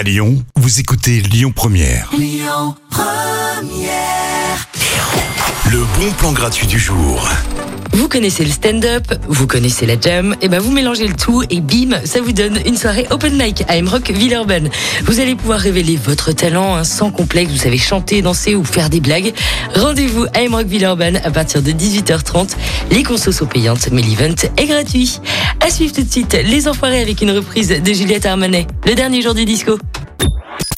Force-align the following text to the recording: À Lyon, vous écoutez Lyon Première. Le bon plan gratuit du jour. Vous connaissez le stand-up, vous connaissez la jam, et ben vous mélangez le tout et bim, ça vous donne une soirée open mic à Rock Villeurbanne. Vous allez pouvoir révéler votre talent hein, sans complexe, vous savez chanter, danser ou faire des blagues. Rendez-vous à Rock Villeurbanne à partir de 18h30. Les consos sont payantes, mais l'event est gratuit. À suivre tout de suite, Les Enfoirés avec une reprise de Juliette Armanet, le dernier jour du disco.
À 0.00 0.02
Lyon, 0.02 0.42
vous 0.56 0.80
écoutez 0.80 1.20
Lyon 1.20 1.52
Première. 1.54 2.10
Le 5.70 5.78
bon 5.98 6.10
plan 6.16 6.32
gratuit 6.32 6.66
du 6.66 6.78
jour. 6.78 7.28
Vous 7.92 8.08
connaissez 8.08 8.44
le 8.44 8.50
stand-up, 8.50 9.12
vous 9.28 9.46
connaissez 9.46 9.84
la 9.84 10.00
jam, 10.00 10.34
et 10.40 10.48
ben 10.48 10.58
vous 10.58 10.70
mélangez 10.70 11.06
le 11.06 11.14
tout 11.14 11.42
et 11.50 11.60
bim, 11.60 12.00
ça 12.04 12.22
vous 12.22 12.32
donne 12.32 12.58
une 12.64 12.78
soirée 12.78 13.06
open 13.10 13.36
mic 13.36 13.62
à 13.68 13.74
Rock 13.90 14.10
Villeurbanne. 14.10 14.70
Vous 15.04 15.20
allez 15.20 15.34
pouvoir 15.34 15.58
révéler 15.58 15.98
votre 16.02 16.32
talent 16.32 16.76
hein, 16.76 16.84
sans 16.84 17.10
complexe, 17.10 17.50
vous 17.50 17.58
savez 17.58 17.76
chanter, 17.76 18.22
danser 18.22 18.54
ou 18.54 18.64
faire 18.64 18.88
des 18.88 19.00
blagues. 19.00 19.34
Rendez-vous 19.74 20.24
à 20.32 20.48
Rock 20.50 20.66
Villeurbanne 20.66 21.20
à 21.24 21.30
partir 21.30 21.60
de 21.60 21.72
18h30. 21.72 22.52
Les 22.90 23.02
consos 23.02 23.32
sont 23.32 23.46
payantes, 23.46 23.90
mais 23.92 24.00
l'event 24.00 24.34
est 24.56 24.66
gratuit. 24.66 25.20
À 25.60 25.68
suivre 25.68 25.92
tout 25.92 26.02
de 26.02 26.10
suite, 26.10 26.38
Les 26.42 26.68
Enfoirés 26.68 27.02
avec 27.02 27.20
une 27.20 27.32
reprise 27.32 27.68
de 27.68 27.92
Juliette 27.92 28.24
Armanet, 28.24 28.66
le 28.86 28.94
dernier 28.94 29.20
jour 29.20 29.34
du 29.34 29.44
disco. 29.44 29.78